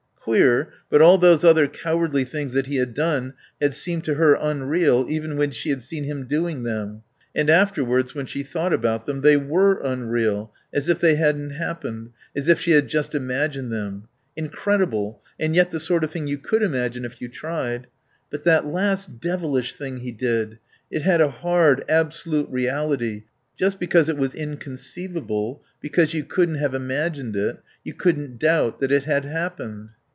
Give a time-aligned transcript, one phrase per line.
[0.23, 4.37] Queer, but all those other cowardly things that he had done had seemed to her
[4.39, 7.01] unreal even when she had seen him doing them;
[7.33, 12.11] and afterwards when she thought about them they were unreal, as if they hadn't happened,
[12.35, 14.07] as if she had just imagined them.
[14.35, 17.87] Incredible, and yet the sort of thing you could imagine if you tried.
[18.29, 20.59] But that last devilish thing he did,
[20.91, 23.23] it had a hard, absolute reality.
[23.57, 28.91] Just because it was inconceivable, because you couldn't have imagined it, you couldn't doubt that
[28.91, 29.89] it had happened.